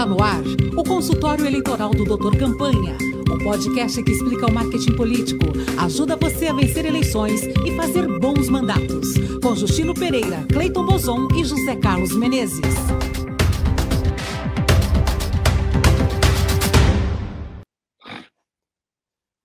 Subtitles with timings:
[0.00, 0.40] Está no ar
[0.78, 2.96] o consultório eleitoral do Doutor Campanha,
[3.30, 5.44] o podcast que explica o marketing político,
[5.78, 9.08] ajuda você a vencer eleições e fazer bons mandatos.
[9.42, 12.74] Com Justino Pereira, Cleiton Bozon e José Carlos Menezes.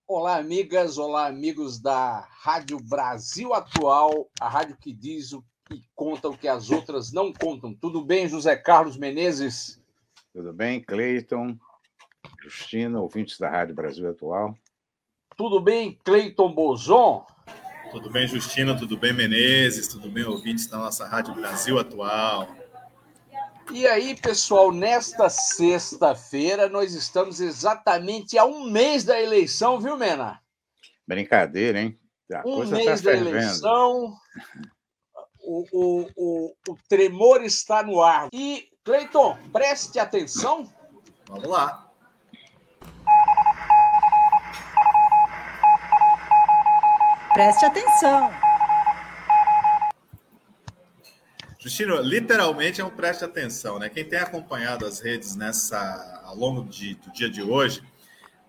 [0.07, 6.29] Olá, amigas, olá, amigos da Rádio Brasil Atual, a rádio que diz o e conta
[6.29, 7.73] o que as outras não contam.
[7.73, 9.84] Tudo bem, José Carlos Menezes?
[10.35, 11.57] Tudo bem, Cleiton,
[12.43, 14.53] Justina, ouvintes da Rádio Brasil Atual.
[15.38, 17.26] Tudo bem, Cleiton Bozon?
[17.89, 22.53] Tudo bem, Justina, tudo bem, Menezes, tudo bem, ouvintes da nossa Rádio Brasil Atual.
[23.71, 30.41] E aí, pessoal, nesta sexta-feira nós estamos exatamente a um mês da eleição, viu, Mena?
[31.07, 31.98] Brincadeira, hein?
[32.34, 34.13] A um tá mês tá da eleição,
[35.40, 38.27] o, o, o, o tremor está no ar.
[38.34, 40.71] E, Cleiton, preste atenção.
[41.27, 41.91] Vamos lá.
[47.33, 48.31] Preste atenção.
[51.57, 53.89] Justino, literalmente é um preste atenção, né?
[53.89, 57.81] Quem tem acompanhado as redes nessa ao longo de, do dia de hoje,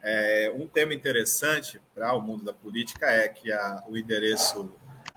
[0.02, 4.70] é, um tema interessante para o mundo da política é que a, o endereço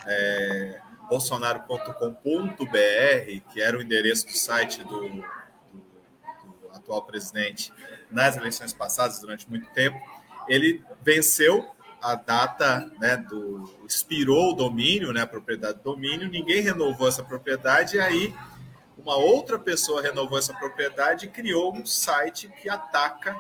[0.08, 0.80] é,
[1.10, 5.26] bolsonaro.com.br, que era o endereço do site do, do, do,
[6.74, 7.74] atual presidente
[8.12, 10.00] nas eleições passadas, durante muito tempo,
[10.48, 11.68] ele venceu
[12.02, 13.70] a data né, do.
[13.86, 18.36] expirou o domínio, né, a propriedade do domínio, ninguém renovou essa propriedade, e aí
[18.98, 23.36] uma outra pessoa renovou essa propriedade e criou um site que ataca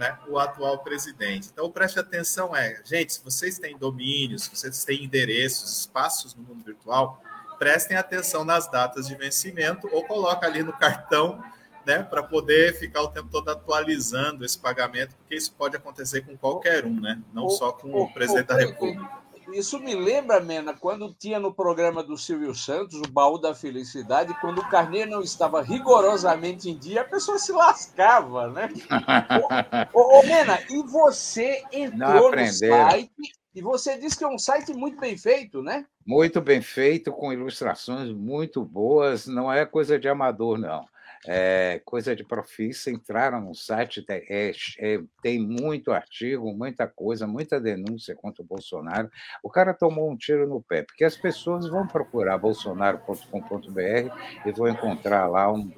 [0.00, 1.50] né, o atual presidente.
[1.52, 6.42] Então, preste atenção, é, gente, se vocês têm domínios, se vocês têm endereços, espaços no
[6.42, 7.22] mundo virtual,
[7.58, 11.44] prestem atenção nas datas de vencimento ou coloca ali no cartão,
[11.84, 16.34] né, para poder ficar o tempo todo atualizando esse pagamento, porque isso pode acontecer com
[16.34, 19.20] qualquer um, né, não só com o, o presidente da República.
[19.52, 24.34] Isso me lembra, Mena, quando tinha no programa do Silvio Santos, o Baú da Felicidade,
[24.40, 28.68] quando o carnê não estava rigorosamente em dia, a pessoa se lascava, né?
[29.92, 33.10] ô, ô, Mena, e você entrou no site
[33.54, 35.86] e você disse que é um site muito bem feito, né?
[36.06, 40.86] Muito bem feito, com ilustrações muito boas, não é coisa de amador, não
[41.26, 47.60] é, coisa de profissa, entraram no site, é, é, tem muito artigo, muita coisa, muita
[47.60, 49.10] denúncia contra o Bolsonaro.
[49.42, 54.10] O cara tomou um tiro no pé, porque as pessoas vão procurar bolsonaro.com.br
[54.46, 55.70] e vão encontrar lá um,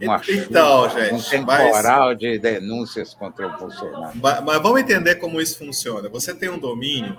[0.00, 2.18] uma então, gente, um temporal mas...
[2.18, 4.18] de denúncias contra o Bolsonaro.
[4.20, 6.08] Mas, mas, vamos entender como isso funciona.
[6.08, 7.16] Você tem um domínio,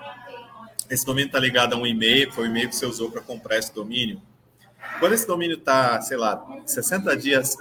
[0.90, 3.58] esse domínio está ligado a um e-mail, foi o e-mail que você usou para comprar
[3.58, 4.22] esse domínio.
[5.00, 7.56] Quando esse domínio está, sei lá, 60 dias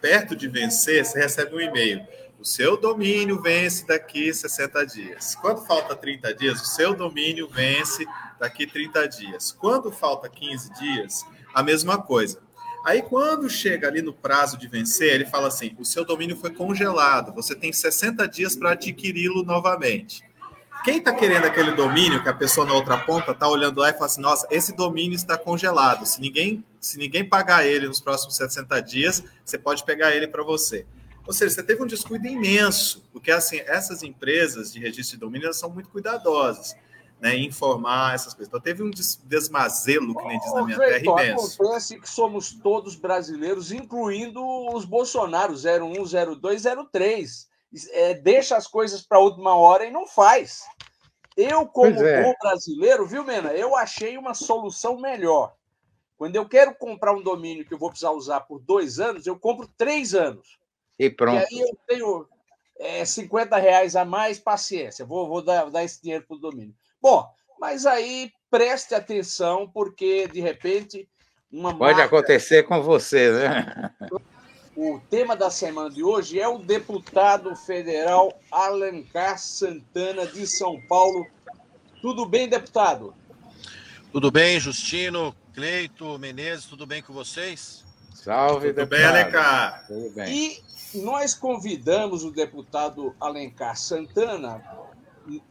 [0.00, 2.06] perto de vencer, você recebe um e-mail.
[2.38, 5.34] O seu domínio vence daqui 60 dias.
[5.34, 8.06] Quando falta 30 dias, o seu domínio vence
[8.38, 9.50] daqui 30 dias.
[9.50, 12.40] Quando falta 15 dias, a mesma coisa.
[12.84, 16.50] Aí, quando chega ali no prazo de vencer, ele fala assim: o seu domínio foi
[16.50, 20.22] congelado, você tem 60 dias para adquiri-lo novamente.
[20.84, 23.92] Quem está querendo aquele domínio, que a pessoa na outra ponta está olhando lá e
[23.92, 26.06] fala assim: nossa, esse domínio está congelado.
[26.06, 30.44] Se ninguém, se ninguém pagar ele nos próximos 60 dias, você pode pegar ele para
[30.44, 30.86] você.
[31.26, 35.52] Ou seja, você teve um descuido imenso, porque assim, essas empresas de registro de domínio
[35.52, 36.76] são muito cuidadosas.
[37.18, 38.48] Né, em informar essas coisas.
[38.48, 41.62] Então, teve um desmazelo, que nem diz na minha terra, imenso.
[41.62, 47.48] Acontece que somos todos brasileiros, incluindo os Bolsonaro 01, 02, 03
[47.92, 50.64] é, deixa as coisas para a última hora e não faz.
[51.36, 52.22] Eu, como é.
[52.22, 53.52] bom brasileiro, viu, Mena?
[53.52, 55.54] Eu achei uma solução melhor.
[56.16, 59.38] Quando eu quero comprar um domínio que eu vou precisar usar por dois anos, eu
[59.38, 60.58] compro três anos.
[60.98, 61.46] E pronto.
[61.50, 62.28] E aí eu tenho
[62.78, 65.04] é, 50 reais a mais, paciência.
[65.04, 66.74] Vou, vou dar, dar esse dinheiro para o domínio.
[67.00, 67.28] Bom,
[67.60, 71.08] mas aí preste atenção, porque de repente.
[71.52, 72.16] Uma Pode marca...
[72.16, 73.94] acontecer com você, né?
[74.76, 81.26] O tema da semana de hoje é o deputado federal Alencar Santana de São Paulo.
[82.02, 83.14] Tudo bem, deputado?
[84.12, 87.86] Tudo bem, Justino, Cleito, Menezes, tudo bem com vocês?
[88.14, 88.88] Salve, tudo deputado.
[88.98, 89.86] bem, Alencar?
[89.86, 90.30] Tudo bem.
[90.30, 90.62] E
[91.00, 94.62] nós convidamos o deputado Alencar Santana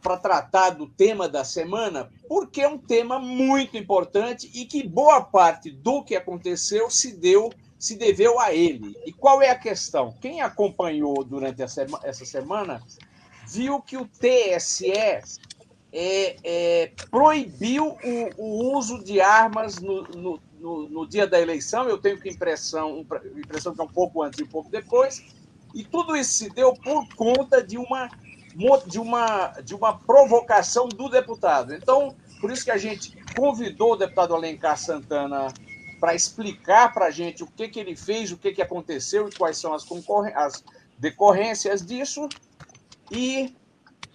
[0.00, 5.20] para tratar do tema da semana, porque é um tema muito importante e que boa
[5.20, 8.96] parte do que aconteceu se deu se deveu a ele.
[9.04, 10.14] E qual é a questão?
[10.20, 12.82] Quem acompanhou durante essa semana
[13.46, 20.88] viu que o TSE é, é, proibiu o, o, uso de armas no, no, no,
[20.88, 21.88] no, dia da eleição.
[21.88, 23.06] Eu tenho que impressão,
[23.36, 25.24] impressão que é um pouco antes e um pouco depois.
[25.74, 28.10] E tudo isso se deu por conta de uma,
[28.86, 31.74] de uma, de uma provocação do deputado.
[31.74, 35.48] Então, por isso que a gente convidou o deputado Alencar Santana
[35.98, 39.32] para explicar para a gente o que, que ele fez, o que, que aconteceu e
[39.34, 39.84] quais são as,
[40.34, 40.64] as
[40.98, 42.28] decorrências disso.
[43.10, 43.54] E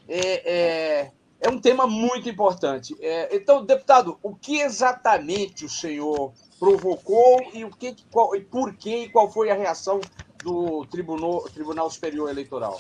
[0.08, 1.12] é, é,
[1.42, 2.96] é, um tema muito importante.
[3.00, 8.76] É, então, deputado, o que exatamente o senhor provocou e o que, qual, e por
[8.76, 10.00] que e qual foi a reação
[10.44, 12.80] do Tribunal, Tribunal Superior Eleitoral?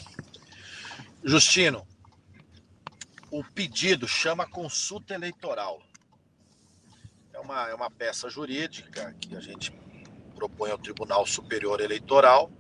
[1.24, 1.86] Justino,
[3.31, 5.81] o pedido chama consulta eleitoral.
[7.41, 9.71] Uma, é uma peça jurídica que a gente
[10.35, 12.51] propõe ao Tribunal Superior Eleitoral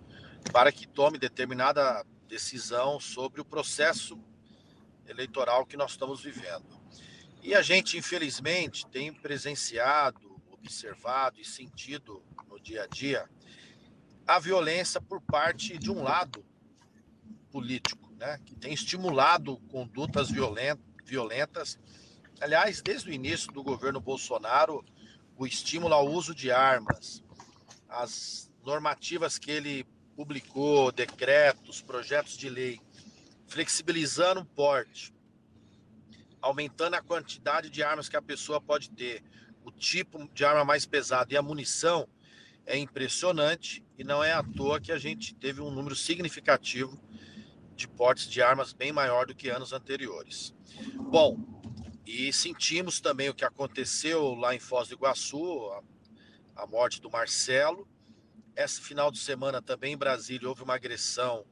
[0.51, 4.19] para que tome determinada decisão sobre o processo
[5.07, 6.81] eleitoral que nós estamos vivendo.
[7.43, 13.27] E a gente, infelizmente, tem presenciado observado e sentido no dia a dia
[14.27, 16.45] a violência por parte de um lado
[17.51, 21.79] político, né, que tem estimulado condutas violentas.
[22.41, 24.83] Aliás, desde o início do governo Bolsonaro,
[25.37, 27.23] o estímulo ao uso de armas,
[27.87, 29.85] as normativas que ele
[30.15, 32.81] publicou, decretos, projetos de lei,
[33.45, 35.13] flexibilizando o porte,
[36.41, 39.23] aumentando a quantidade de armas que a pessoa pode ter,
[39.63, 42.07] o tipo de arma mais pesada e a munição
[42.65, 46.99] é impressionante e não é à toa que a gente teve um número significativo
[47.75, 50.55] de portes de armas bem maior do que anos anteriores.
[50.95, 51.60] Bom,
[52.05, 55.71] e sentimos também o que aconteceu lá em Foz do Iguaçu,
[56.55, 57.87] a, a morte do Marcelo.
[58.55, 61.45] Esse final de semana também em Brasília houve uma agressão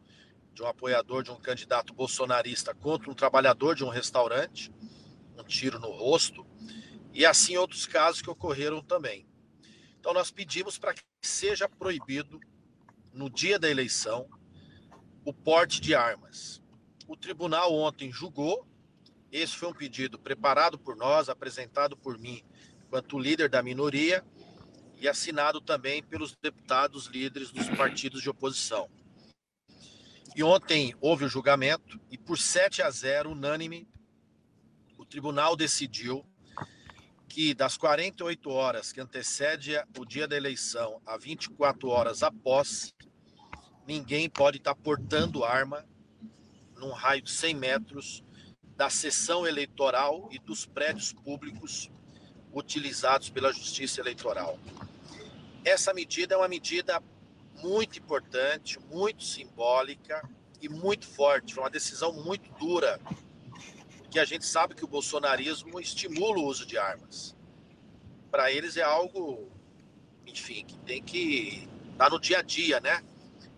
[0.53, 4.73] de um apoiador de um candidato bolsonarista contra um trabalhador de um restaurante,
[5.37, 6.45] um tiro no rosto
[7.13, 9.27] e assim outros casos que ocorreram também.
[9.99, 12.39] Então, nós pedimos para que seja proibido,
[13.11, 14.29] no dia da eleição,
[15.25, 16.61] o porte de armas.
[17.07, 18.65] O tribunal ontem julgou,
[19.31, 22.43] esse foi um pedido preparado por nós, apresentado por mim,
[22.85, 24.23] enquanto líder da minoria,
[24.99, 28.89] e assinado também pelos deputados líderes dos partidos de oposição.
[30.35, 33.87] E ontem houve o julgamento, e por 7 a 0, unânime,
[34.97, 36.25] o tribunal decidiu
[37.27, 42.93] que das 48 horas que antecede o dia da eleição a 24 horas após,
[43.87, 45.85] ninguém pode estar portando arma
[46.75, 48.23] num raio de 100 metros
[48.79, 51.91] da sessão eleitoral e dos prédios públicos
[52.53, 54.57] utilizados pela Justiça Eleitoral.
[55.65, 57.03] Essa medida é uma medida
[57.61, 60.23] muito importante, muito simbólica
[60.61, 63.01] e muito forte, uma decisão muito dura
[64.09, 67.35] que a gente sabe que o bolsonarismo estimula o uso de armas.
[68.31, 69.51] Para eles é algo,
[70.25, 73.03] enfim, que tem que estar tá no dia a dia, né?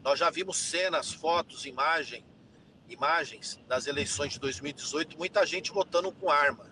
[0.03, 2.25] Nós já vimos cenas, fotos, imagem,
[2.91, 6.65] imagens das eleições de 2018, muita gente votando com arma.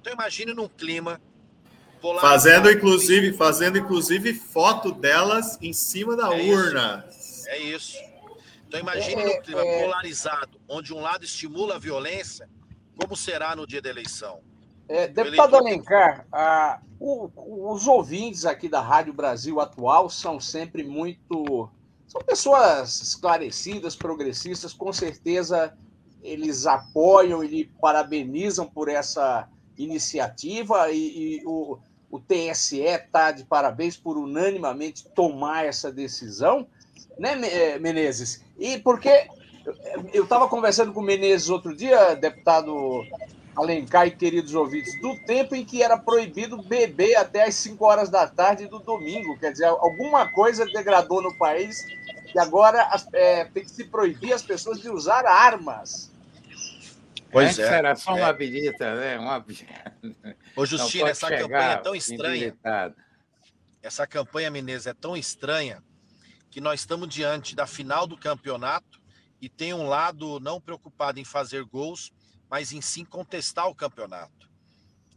[0.00, 1.20] Então imagine num clima
[2.20, 7.06] fazendo inclusive, fazendo inclusive foto delas em cima da é urna.
[7.08, 7.48] Isso.
[7.48, 7.98] É isso.
[8.66, 9.82] Então imagine é, num clima é...
[9.82, 12.48] polarizado, onde um lado estimula a violência
[12.96, 14.40] como será no dia da eleição?
[14.88, 17.30] É, deputado Alencar, ah, o,
[17.72, 21.70] os ouvintes aqui da Rádio Brasil Atual são sempre muito.
[22.12, 25.72] São pessoas esclarecidas, progressistas, com certeza
[26.22, 31.78] eles apoiam e parabenizam por essa iniciativa e, e o,
[32.10, 36.66] o TSE está de parabéns por unanimamente tomar essa decisão,
[37.18, 38.44] né, eh, Menezes?
[38.58, 39.28] E porque
[40.12, 43.02] eu estava conversando com o Menezes outro dia, deputado
[43.54, 48.08] Alencar e queridos ouvintes, do tempo em que era proibido beber até as 5 horas
[48.08, 49.38] da tarde do domingo.
[49.38, 51.86] Quer dizer, alguma coisa degradou no país
[52.34, 56.10] e agora é, tem que se proibir as pessoas de usar armas.
[57.32, 57.78] Pois é.
[57.78, 58.30] Era só uma é.
[58.30, 59.18] habilita, né?
[59.18, 59.44] Uma...
[60.54, 62.56] Ô, Justino, essa campanha é tão estranha.
[63.82, 65.82] Essa campanha, Menezes, é tão estranha
[66.50, 69.00] que nós estamos diante da final do campeonato
[69.40, 72.12] e tem um lado não preocupado em fazer gols,
[72.52, 74.46] mas em sim contestar o campeonato.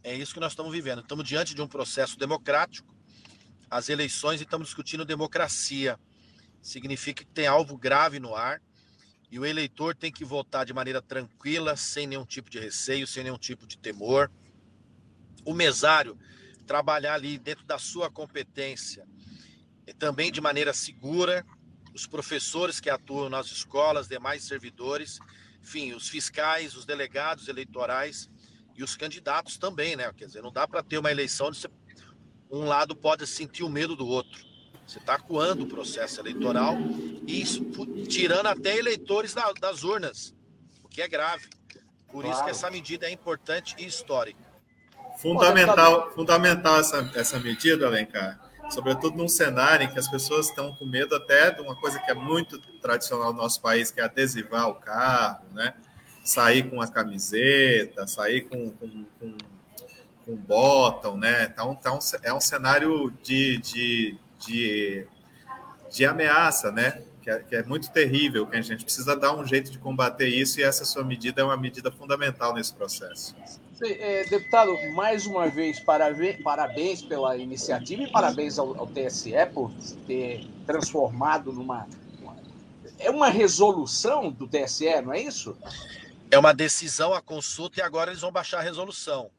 [0.02, 1.02] É isso que nós estamos vivendo.
[1.02, 2.96] Estamos diante de um processo democrático,
[3.68, 6.00] as eleições e estamos discutindo democracia.
[6.62, 8.62] Significa que tem alvo grave no ar
[9.30, 13.22] e o eleitor tem que votar de maneira tranquila, sem nenhum tipo de receio, sem
[13.22, 14.32] nenhum tipo de temor.
[15.44, 16.18] O mesário
[16.66, 19.06] trabalhar ali dentro da sua competência,
[19.98, 21.44] também de maneira segura,
[21.94, 25.18] os professores que atuam nas escolas, demais servidores,
[25.66, 28.30] enfim, os fiscais, os delegados eleitorais
[28.76, 30.12] e os candidatos também, né?
[30.16, 31.68] Quer dizer, não dá para ter uma eleição onde você,
[32.48, 34.46] um lado pode sentir o medo do outro.
[34.86, 36.76] Você está acuando o processo eleitoral
[37.26, 37.64] e isso,
[38.08, 40.32] tirando até eleitores da, das urnas,
[40.84, 41.48] o que é grave.
[42.06, 42.30] Por claro.
[42.30, 44.46] isso que essa medida é importante e histórica.
[45.18, 48.38] Fundamental, fundamental essa, essa medida, Alencar,
[48.70, 52.10] sobretudo num cenário em que as pessoas estão com medo até de uma coisa que
[52.10, 55.74] é muito tradicional no nosso país, que é adesivar o carro, né?
[56.26, 59.36] sair com a camiseta, sair com, com, com,
[60.24, 61.44] com bottom, né?
[61.44, 65.06] Então, então é um cenário de, de, de,
[65.88, 67.02] de ameaça, né?
[67.22, 70.28] Que é, que é, muito terrível, que a gente precisa dar um jeito de combater
[70.28, 73.34] isso, e essa sua medida é uma medida fundamental nesse processo.
[73.82, 79.70] É, deputado, mais uma vez, parabéns pela iniciativa e parabéns ao, ao TSE por
[80.06, 81.86] ter transformado numa.
[82.98, 85.54] É uma resolução do TSE, não é isso?
[86.30, 89.30] É uma decisão, a consulta, e agora eles vão baixar a resolução.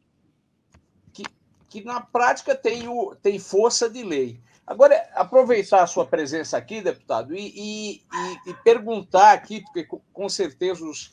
[1.12, 1.24] Que,
[1.68, 4.40] que na prática tem, o, tem força de lei.
[4.68, 8.02] Agora, aproveitar a sua presença aqui, deputado, e, e,
[8.46, 11.12] e perguntar aqui, porque com certeza os,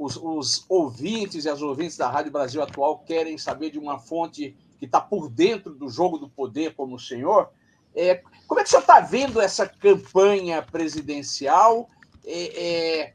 [0.00, 4.56] os, os, ouvintes e as ouvintes da Rádio Brasil Atual querem saber de uma fonte
[4.78, 7.50] que está por dentro do jogo do poder, como o senhor.
[7.94, 11.86] É, como é que o senhor está vendo essa campanha presidencial?
[12.24, 13.12] É, é,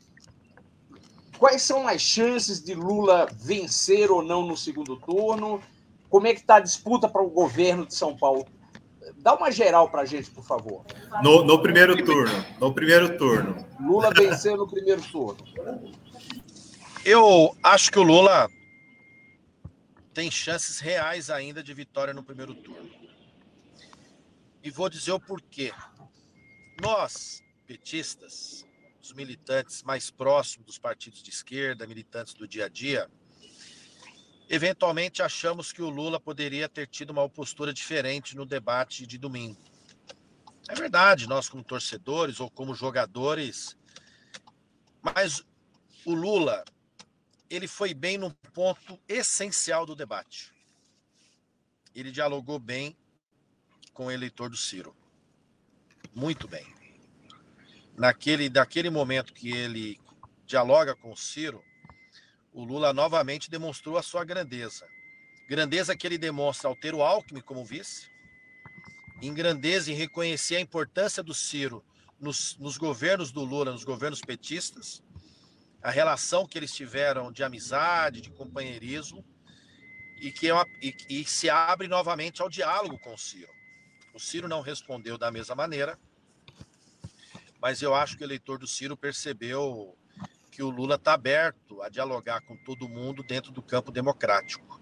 [1.40, 5.60] quais são as chances de Lula vencer ou não no segundo turno?
[6.08, 8.46] Como é que está a disputa para o governo de São Paulo?
[9.18, 10.84] Dá uma geral para a gente, por favor.
[11.24, 12.46] No, no, primeiro turno.
[12.60, 13.56] No primeiro turno.
[13.80, 15.44] Lula venceu no primeiro turno.
[17.08, 18.50] Eu acho que o Lula
[20.12, 22.90] tem chances reais ainda de vitória no primeiro turno.
[24.64, 25.72] E vou dizer o porquê.
[26.82, 28.66] Nós, petistas,
[29.00, 33.08] os militantes mais próximos dos partidos de esquerda, militantes do dia a dia,
[34.50, 39.62] eventualmente achamos que o Lula poderia ter tido uma postura diferente no debate de domingo.
[40.68, 43.78] É verdade, nós como torcedores ou como jogadores,
[45.04, 45.46] mas
[46.04, 46.66] o Lula
[47.50, 50.54] ele foi bem no ponto essencial do debate.
[51.94, 52.96] Ele dialogou bem
[53.94, 54.96] com o eleitor do Ciro.
[56.14, 56.76] Muito bem
[57.98, 60.00] naquele, daquele momento que ele
[60.46, 61.64] dialoga com o Ciro,
[62.54, 64.88] o Lula novamente demonstrou a sua grandeza.
[65.50, 68.10] Grandeza que ele demonstra ao ter o Alckmin como vice,
[69.22, 71.84] em grandeza em reconhecer a importância do Ciro
[72.20, 75.02] nos, nos governos do Lula, nos governos petistas,
[75.86, 79.24] a relação que eles tiveram de amizade, de companheirismo,
[80.20, 83.54] e que é uma, e, e se abre novamente ao diálogo com o Ciro.
[84.12, 86.00] O Ciro não respondeu da mesma maneira,
[87.62, 89.96] mas eu acho que o eleitor do Ciro percebeu
[90.50, 94.82] que o Lula está aberto a dialogar com todo mundo dentro do campo democrático.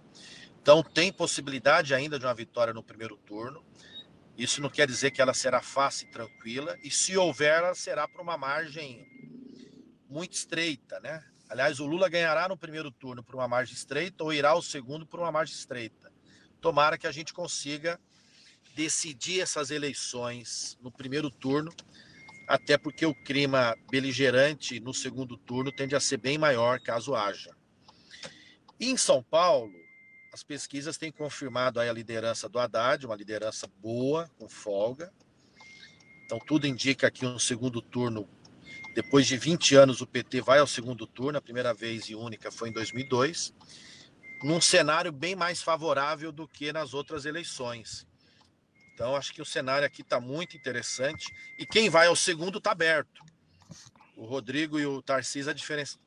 [0.62, 3.62] Então, tem possibilidade ainda de uma vitória no primeiro turno.
[4.38, 8.08] Isso não quer dizer que ela será fácil e tranquila, e se houver, ela será
[8.08, 9.13] por uma margem
[10.10, 11.24] muito estreita, né?
[11.50, 15.06] Aliás, o Lula ganhará no primeiro turno por uma margem estreita ou irá ao segundo
[15.06, 16.12] por uma margem estreita.
[16.60, 18.00] Tomara que a gente consiga
[18.76, 21.72] decidir essas eleições no primeiro turno
[22.48, 27.56] até porque o clima beligerante no segundo turno tende a ser bem maior caso haja.
[28.80, 29.74] Em São Paulo,
[30.34, 35.14] as pesquisas têm confirmado a liderança do Haddad, uma liderança boa, com folga.
[36.26, 38.28] Então, tudo indica que no segundo turno,
[38.94, 42.52] depois de 20 anos, o PT vai ao segundo turno, a primeira vez e única
[42.52, 43.54] foi em 2002,
[44.44, 48.06] num cenário bem mais favorável do que nas outras eleições.
[48.94, 51.34] Então, acho que o cenário aqui está muito interessante.
[51.58, 53.24] E quem vai ao segundo está aberto.
[54.16, 55.98] O Rodrigo e o Tarcísio, a diferença,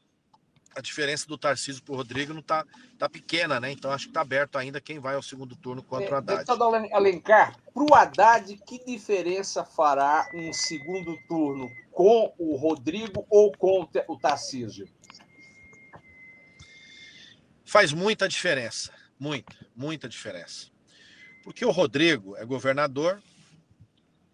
[0.77, 2.65] a diferença do Tarcísio para o Rodrigo não está
[2.97, 3.73] tá pequena, né?
[3.73, 6.39] Então, acho que está aberto ainda quem vai ao segundo turno contra é, o Haddad.
[6.45, 6.63] Deputado
[6.93, 13.89] Alencar, para o Haddad, que diferença fará um segundo turno com o Rodrigo ou com
[14.07, 14.87] o Tarcísio?
[17.65, 18.93] Faz muita diferença.
[19.19, 20.71] Muita, muita diferença.
[21.43, 23.23] Porque o Rodrigo é governador,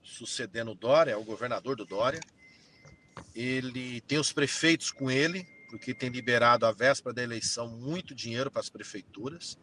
[0.03, 2.19] sucedendo o Dória, é o governador do Dória.
[3.33, 8.51] Ele tem os prefeitos com ele, porque tem liberado à véspera da eleição muito dinheiro
[8.51, 9.57] para as prefeituras.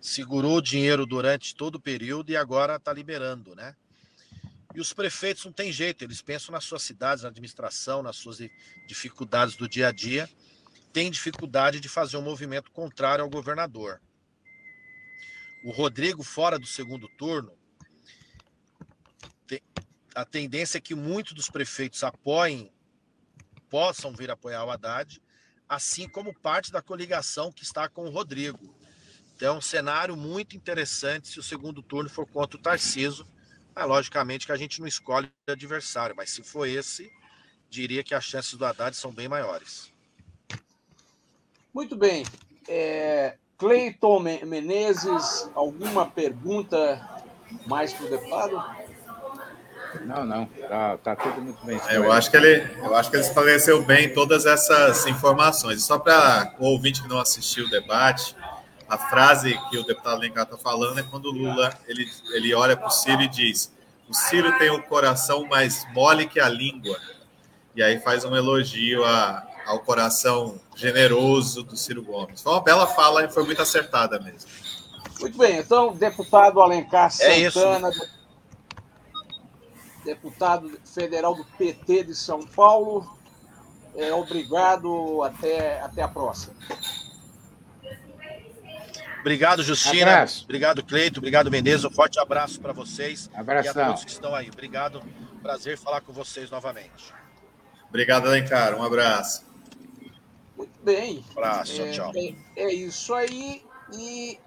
[0.00, 3.74] Segurou o dinheiro durante todo o período e agora está liberando, né?
[4.74, 8.38] E os prefeitos não tem jeito, eles pensam nas suas cidades, na administração, nas suas
[8.88, 10.28] dificuldades do dia a dia,
[10.92, 14.00] tem dificuldade de fazer um movimento contrário ao governador
[15.64, 17.50] o Rodrigo fora do segundo turno,
[20.14, 22.70] a tendência é que muitos dos prefeitos apoiem,
[23.70, 25.20] possam vir apoiar o Haddad,
[25.66, 28.76] assim como parte da coligação que está com o Rodrigo.
[29.34, 33.26] Então, é um cenário muito interessante se o segundo turno for contra o Tarciso,
[33.76, 37.10] É, logicamente que a gente não escolhe adversário, mas se for esse,
[37.68, 39.92] diria que as chances do Haddad são bem maiores.
[41.72, 42.24] Muito bem.
[42.68, 47.24] É, Cleiton Menezes, alguma pergunta
[47.66, 48.84] mais para o deputado?
[50.02, 51.80] Não, não, tá, tá tudo muito bem.
[51.88, 55.84] É, eu acho que ele, eu acho que ele esclareceu bem todas essas informações.
[55.84, 58.36] Só para o ouvinte que não assistiu o debate,
[58.88, 62.76] a frase que o deputado Lencar está falando é quando o Lula ele, ele olha
[62.76, 63.72] para o Ciro e diz:
[64.08, 66.98] o Ciro tem o coração mais mole que a língua.
[67.74, 72.40] E aí faz um elogio a, ao coração generoso do Ciro Gomes.
[72.40, 74.48] Foi uma bela fala e foi muito acertada mesmo.
[75.20, 78.24] Muito bem, então, deputado Alencar é Santana, é
[80.04, 83.16] deputado federal do PT de São Paulo,
[83.94, 86.54] é, obrigado, até, até a próxima.
[89.24, 90.12] Obrigado, Justina.
[90.12, 90.44] Abraço.
[90.44, 91.18] Obrigado, Cleito.
[91.18, 91.82] Obrigado, Menezes.
[91.86, 93.72] Um forte abraço para vocês Abração.
[93.74, 94.50] e a todos que estão aí.
[94.50, 95.02] Obrigado.
[95.40, 97.14] Prazer falar com vocês novamente.
[97.88, 98.74] Obrigado, Alencar.
[98.74, 99.46] Um abraço.
[100.54, 101.24] Muito bem.
[101.26, 101.80] Um abraço.
[101.80, 102.12] É, tchau.
[102.14, 103.64] É, é, isso aí.
[103.94, 104.38] E.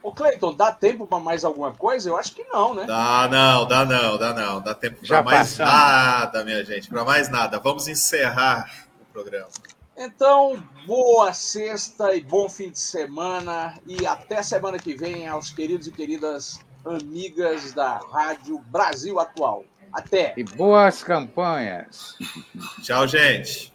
[0.00, 2.08] Ô, Cleiton, dá tempo para mais alguma coisa?
[2.08, 2.84] Eu acho que não, né?
[2.86, 4.60] Dá não, dá não, dá não.
[4.60, 5.72] Dá tempo para mais passamos.
[5.72, 6.88] nada, minha gente.
[6.88, 7.58] Para mais nada.
[7.58, 8.70] Vamos encerrar
[9.00, 9.48] o programa.
[10.02, 13.78] Então, boa sexta e bom fim de semana.
[13.86, 19.62] E até semana que vem aos queridos e queridas amigas da Rádio Brasil Atual.
[19.92, 20.32] Até.
[20.38, 22.16] E boas campanhas.
[22.82, 23.74] Tchau, gente.